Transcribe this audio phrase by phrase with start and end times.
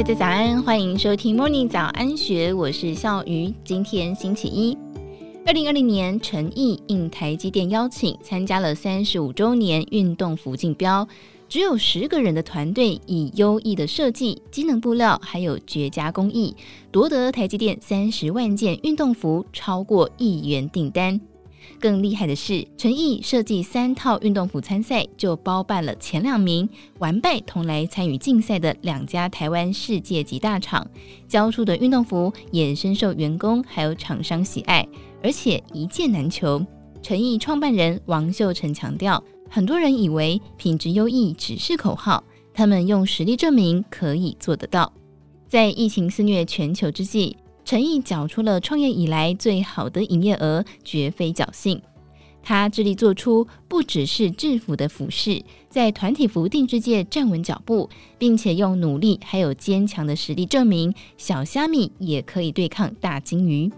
[0.00, 3.52] 大家早安，欢迎收听 Morning 早安学，我是笑鱼。
[3.62, 4.74] 今天星期一，
[5.44, 11.06] 二零二零年，陈毅应台积电邀请，参加了三十五周年运动服竞标。
[11.50, 16.56] 只有十个人的团队，以优异的设计、机能布料，还有绝佳工艺，
[16.90, 21.20] 夺得台积电三十万件运动服，超过亿元订单。
[21.78, 26.68] 更厉害的是，陈毅设计三套运动服参赛，就包办了前两名，
[26.98, 30.86] 完败同来参与竞赛的两家台湾世界级大厂，
[31.28, 34.86] 交出的运动服也深受员工还有厂商喜爱，
[35.22, 36.64] 而且一件难求。
[37.02, 44.92] 陈毅创办人王秀成强调，很多人以为品质优异只是口号，他们用实力证明可以做得到。
[45.48, 47.36] 在疫情肆虐全球之际，
[47.70, 51.80] 陈毅缴出了创业以来最好的营业额，绝非侥幸。
[52.42, 57.88] 他致力做出不只是制服的服饰，在团体服定制界站稳脚步，
[58.18, 63.70] 并且用努力还有坚强的实力证明，小虾米也可以对抗大鲸鱼。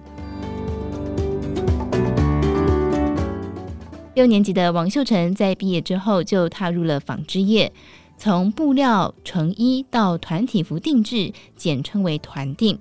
[4.15, 7.71] 六年级的王秀成在毕业之后就踏入了纺织业，
[8.17, 12.79] 从布料成衣到团体服定制，简称为团定。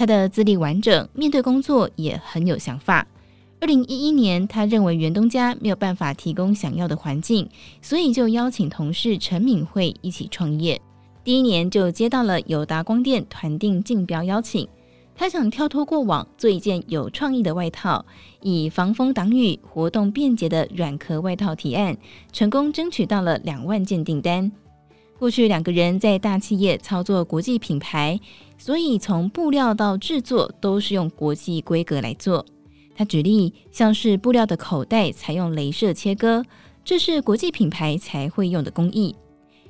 [0.00, 3.06] 他的资历完整，面对工作也很有想法。
[3.60, 7.46] 二零一一年，他认为袁东家没有办法提供想要的环境，
[7.82, 10.80] 所以就邀请同事陈敏慧一起创业。
[11.22, 14.66] 第一年就接到了友达光电团定竞标邀请，
[15.14, 18.02] 他想跳脱过往，做一件有创意的外套，
[18.40, 21.94] 以防风挡雨、活动便捷的软壳外套提案，
[22.32, 24.50] 成功争取到了两万件订单。
[25.20, 28.18] 过去两个人在大企业操作国际品牌，
[28.56, 32.42] 所以从布料到制作都是用国际规格来做。
[32.96, 36.42] 他举例，像是布料的口袋采用镭射切割，
[36.82, 39.14] 这是国际品牌才会用的工艺。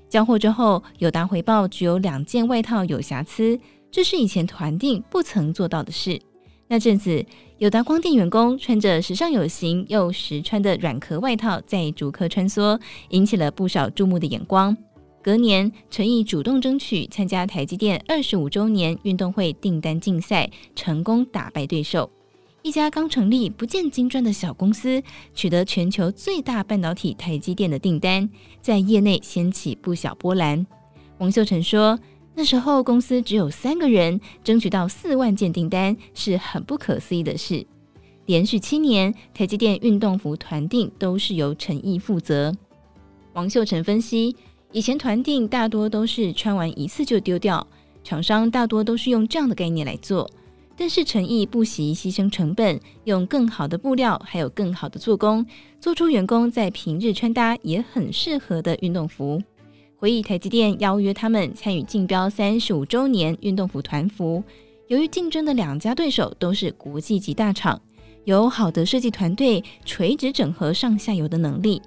[0.09, 3.59] 交货之后，友达回报只有两件外套有瑕疵，
[3.91, 6.21] 这是以前团定不曾做到的事。
[6.69, 7.27] 那阵子，
[7.59, 14.77] 友达光电员工穿着时尚有型又实穿的软壳外套在竹科穿梭，引起了不少注目的眼光。
[15.23, 22.11] 隔年，陈毅主动争取参加台积电二十五周年运动会订单竞赛，成功打败对手。
[22.63, 25.03] 一家刚成立、不见金砖的小公司，
[25.35, 28.31] 取得全球最大半导体台积电的订单，
[28.63, 30.67] 在业内掀起不小波澜。
[31.19, 31.99] 王秀成说
[32.35, 37.67] ：“那时候公司只有三个人，争取到四万件订单是很不可思议的事。
[38.25, 42.57] 连续七年，台积电运动服团定都是由陈毅负责。”
[43.35, 44.35] 王秀成分析。
[44.73, 47.67] 以前团定大多都是穿完一次就丢掉，
[48.05, 50.31] 厂商大多都是用这样的概念来做。
[50.77, 55.45] 但是诚毅不惜牺牲成本，用更好的布料，还有更好的做工，
[55.79, 59.43] 做出员工在平日穿搭也很适合的运动服。
[59.97, 64.43] 回忆台积电邀约他们参与竞标三十五周年运动服团服，
[64.87, 67.79] 由于竞争的两家对手都是国际级大厂，
[68.25, 71.83] 有好的设计团队，垂直整合上下游的能力。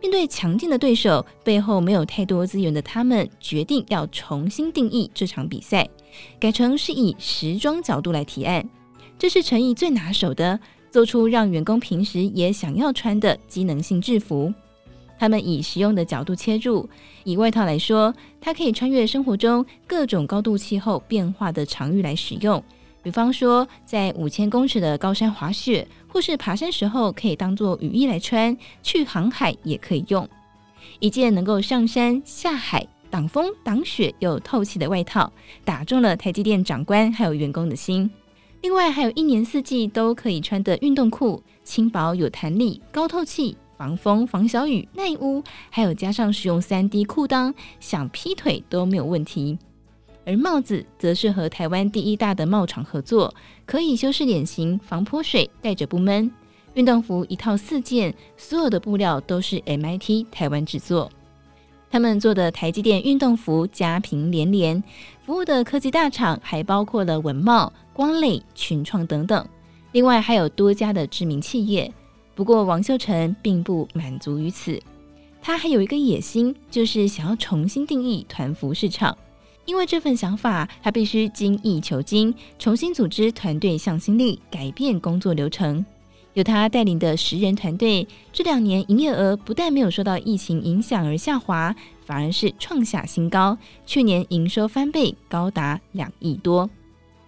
[0.00, 5.88] 面对强劲的对手，背后没有太多资源的他们，决定要重新定义这场比赛，
[6.38, 8.68] 改成是以时装角度来提案。
[9.18, 14.52] 这是陈毅最拿手的，做出让员工平时也想要穿的机能性制服。
[15.18, 16.86] 他们以实用的角度切入，
[17.24, 22.62] 以外套来说，它可以穿越生活中各种高度气候变化的场域来使用。
[23.06, 28.52] 比方说，在五千公尺的高山滑雪，或是爬山时候，可以当做雨衣来穿；
[28.82, 30.28] 去航海也可以用。
[30.98, 35.32] 一件能够上山下海、挡风挡雪又透气的外套，
[35.64, 38.10] 打中了台积电长官还有员工的心。
[38.62, 45.40] 另外，还有一年四季都可以穿的运动裤，轻薄有弹力、高透气、防风防小雨、耐污，
[45.70, 49.56] 还有加上使用三 D 裤裆，想劈腿都没有问题。
[50.26, 53.32] 而帽子则是和台湾第一大的帽厂合作，
[53.64, 56.28] 可以修饰脸型、防泼水、戴着不闷。
[56.74, 61.08] 运动服一套四件，所有的布料都是 MIT 台湾制作。
[61.88, 64.82] 他们做的台积电运动服家贫连连，
[65.24, 69.48] 服务的科技大厂还包括了稳懋、光磊、群创等等，
[69.92, 71.90] 另外还有多家的知名企业。
[72.34, 74.78] 不过王秀成并不满足于此，
[75.40, 79.16] 他还有一个野心，就是想要重新定义团服市场。
[79.66, 85.84] 因为这份想法，他必须精益求精，重新组织团队向心力，改变工作流程。
[86.34, 91.74] 由他带领的十人团队，这两年营业额不但没有受到疫情影响而下滑，
[92.04, 93.56] 反而是创下新高。
[93.86, 96.68] 去年营收翻倍，高达两亿多。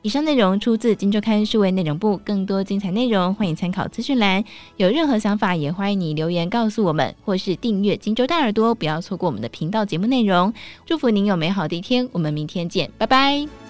[0.09, 4.43] 以上内容出自《金周刊》数位内容部，更多精彩内容欢迎参考资讯栏。
[4.79, 10.51] 有任何想法，也欢迎你留言告诉我们，或是订阅《金州大耳朵》，不要错过我们的频道节目内容。
[10.87, 13.68] 祝福您有美好的一天，我们明天见，拜拜。